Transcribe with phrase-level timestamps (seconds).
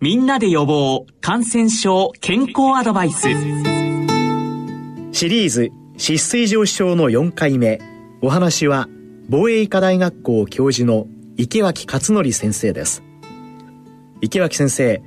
[0.00, 3.22] みんなで予防感染症健康アドバイス。
[5.12, 7.80] シリーズ脂質上症の4回目。
[8.20, 8.88] お話は
[9.28, 11.06] 防衛医科大学校教授の
[11.38, 13.02] 池脇勝則先生です。
[14.20, 15.02] 池脇先生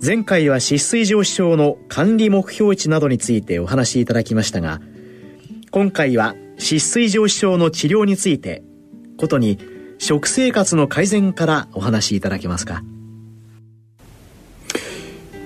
[0.00, 4.80] 前回は脂質異常症の管理目標値などについてお話しいただきましたが
[5.70, 8.64] 今回は脂質異常症の治療について
[9.16, 9.58] ことに
[9.98, 12.82] 食生活の改善からお話しいただけますか？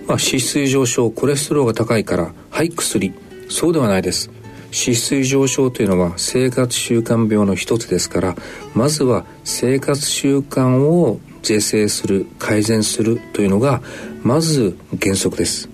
[0.06, 3.12] まあ、脂質異常症コレステロールが高いからはい薬。
[3.48, 4.30] そうではないです。
[4.66, 8.36] 脂質異常症というのは生活習慣病の一つですから
[8.74, 13.80] まずは生活習慣を是正する改善するというのが
[14.22, 15.68] まず原則です。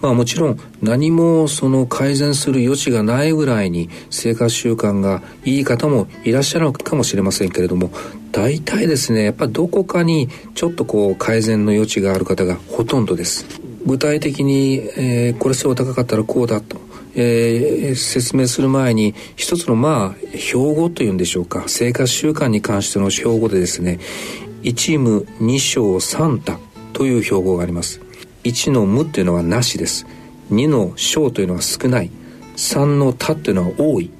[0.00, 7.90] まあもちろん何もその改善する余地がないぐらいに生活習慣がいい方もいらっしゃるかもしれませんけれども
[8.30, 13.67] 大体ですねやっぱどこかにちょっとこう改善の余地がある方がほとんどです。
[13.88, 16.76] 具体的に、えー、コレステロール高かったらこうだと、
[17.14, 21.64] えー、説明する前に一つのまあ標語というんでしょうか。
[21.66, 23.98] 生活習慣に関しての標語でですね
[24.62, 26.58] 1無2小3多
[26.92, 28.02] という標語があります。
[28.44, 30.06] 1の無というのはなしです。
[30.52, 32.10] 2の小というのは少ない。
[32.56, 34.10] 3の多というのは多い。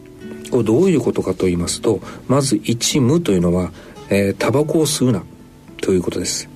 [0.51, 3.71] これどういうことかと言いますとまず1無というのは、
[4.09, 5.23] えー、タバコを吸うな
[5.83, 6.49] ということです。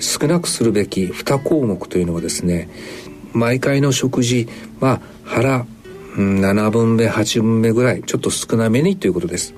[0.00, 2.68] 少なくするべき2項目というのはですね
[3.32, 4.48] 毎回の食事
[4.80, 5.66] は腹
[6.16, 9.54] 7分目8分目ぐらいちょっと少なめにということです。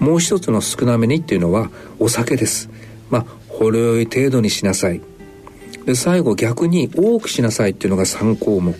[0.00, 2.68] もう一つの少なめにっていうのはお酒です。
[3.10, 5.00] まあほろ酔い程度にしなさい。
[5.86, 8.74] で最後逆に多くしなさいっていうのが3項目。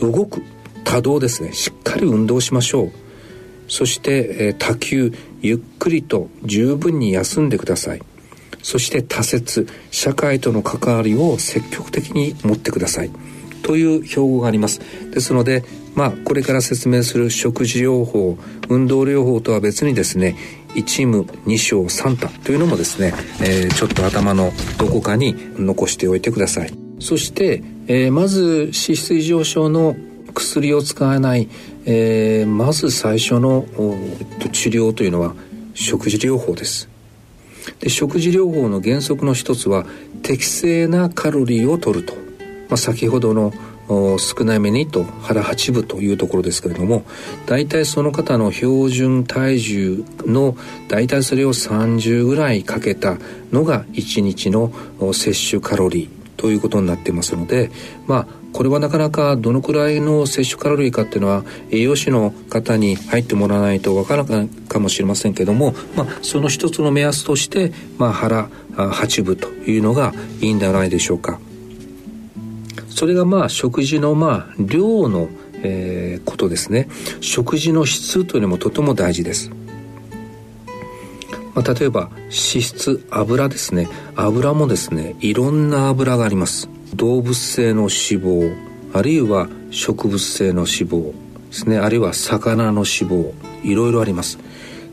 [0.00, 0.42] 動く。
[0.84, 1.52] 多動ですね。
[1.52, 2.92] しっかり運動しましょう。
[3.68, 5.12] そして、えー、多休。
[5.42, 8.02] ゆっくりと十分に休んでください。
[8.62, 13.10] そして多節社会との関わりを積極的に持ってください。
[13.62, 14.80] という標語があります。
[15.10, 20.36] ですのでまあこれから説明する食事療法運動療法とは別にですね
[20.74, 26.72] 1無2小3多というのもですね、えー、ちょっと頭のどこかに残しておいてください。
[27.00, 29.96] そして、えー、まず脂質異常症の
[30.34, 31.48] 薬を使わない、
[31.86, 33.64] えー、まず最初の
[34.52, 35.34] 治療というのは
[35.74, 36.89] 食事療法です。
[37.78, 39.86] で食事療法の原則の一つは
[40.22, 43.52] 適正なカロリーを取ると、まあ、先ほどの
[44.18, 47.04] 少なめにと腹八分というところですけれども
[47.46, 50.56] 大体その方の標準体重の
[50.88, 53.16] 大体それを30ぐらいかけた
[53.50, 54.72] のが1日の
[55.12, 57.70] 摂取カロリーということになってますので
[58.06, 71.38] まあこれはなかなかどのくらいの摂取カロリーかっていうのは栄養士の方に入ってもらわないとわからないかもしれませんけども、まあ、その一つの目安として、まあ、腹8分というのがいいんではないでしょうか。
[72.88, 75.30] それがまあ食事のまあ量の、
[75.62, 76.88] えー、ことですね。
[77.20, 79.50] 食事の質というのもとても大事です、
[81.54, 83.88] まあ、例えば脂質油ですね。
[84.16, 86.68] 油もですねいろんな油があります。
[86.94, 91.14] 動物性の脂肪あるいは植物性の脂肪で
[91.52, 91.78] すね。
[91.78, 93.32] あるいは魚の脂肪
[93.64, 94.38] いろいろあります。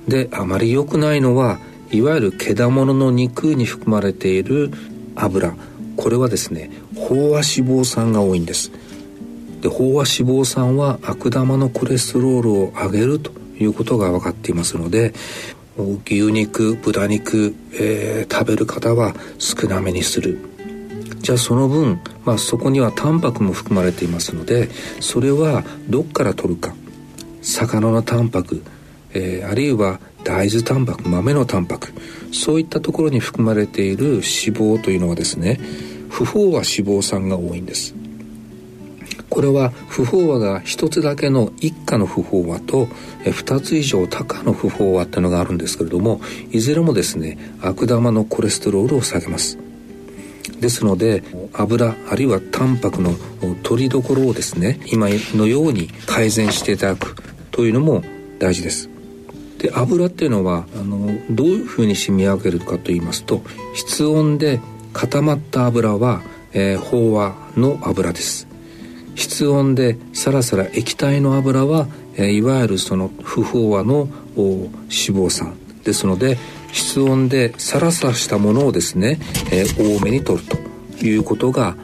[0.07, 1.59] であまり良くないのは
[1.91, 4.71] いわゆる毛物の肉に含まれている
[5.15, 5.55] 油。
[5.95, 8.71] これはですね飽和脂肪酸が多いんです。
[9.61, 15.13] で飽和脂肪酸は悪玉のコレステロールを上げるということが分かっていますので
[16.05, 20.46] 牛肉豚肉、えー、食べる方は少なめにする。
[21.27, 24.69] じゃあその分、まあ、そこにはタンパクも含まれていますので
[25.01, 26.73] それはどっから取るか。
[27.41, 28.63] 魚のタンパク、
[29.13, 31.91] えー、あるいは大豆タンパク豆のタンパク
[32.31, 35.59] そういったところに含まれている脂肪というのはですね
[36.09, 37.93] 不飽和脂肪酸が多いんです。
[39.29, 42.87] これは不飽和が一つだけの一価の不飽和と
[43.29, 46.21] 二つ以上多価の不飽和っていうのがあるんですけれども
[46.51, 49.66] いずれもですね悪玉のコレステロールを下げます。
[50.59, 53.13] ですので油あるいはタンパクの
[53.63, 57.15] 取りどころをですね今のように改善していただく
[57.51, 58.03] というのも
[58.39, 58.89] 大事です。
[59.57, 63.41] で油っていうのはあのどういうふうに染み上げるかと言いますと
[63.73, 64.59] 室温で
[64.93, 66.21] 固まった油は、
[66.53, 68.47] えー、飽和の油です。
[69.15, 76.37] 室温でサラサラ液体の油は、えー、いわゆるその不飽和の脂肪酸ですので
[76.71, 79.19] 室温でサラサラしたものをですね、
[79.51, 81.75] えー、多めに取るということが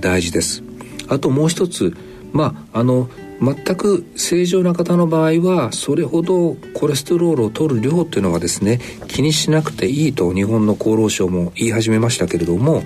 [0.00, 0.62] 大事です。
[1.08, 1.96] あともう一つ
[2.32, 3.08] まああの
[3.42, 8.78] 全く正常な方の場合はそれほどコレステロールを取る量というのはですね
[9.08, 12.84] 気にしなくていいと日本の厚労省も言い始めましたけれども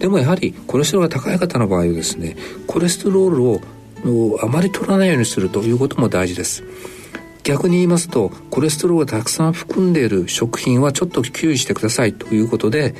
[0.00, 3.60] でもやはりコレステロールが高い方の場合はですねコレステロールを
[4.42, 6.64] あまり取らないようにするということも大事です。
[7.44, 12.94] 逆に言いますとコレステロールがたくさん含んでいる食品はちょっと注意してくださいということで、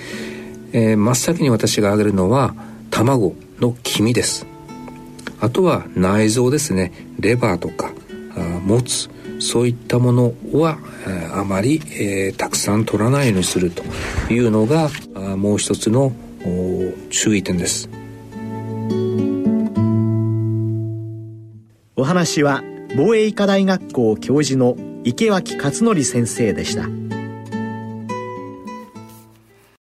[0.72, 2.54] えー、真っ先に私が挙げるのは
[2.90, 4.46] 卵の黄身です。
[5.40, 6.92] あとは内臓ですね。
[7.18, 7.92] レバーとか
[8.36, 9.08] あもつ
[9.40, 10.78] そういったものは、
[11.34, 13.82] あまり、えー、たくさん取らないようにすると
[14.32, 16.12] いうのがあもう一つの
[17.10, 17.88] 注意点です。
[21.96, 22.62] お話は
[22.94, 26.88] 防衛医科大学校教授の池脇勝則先生でした。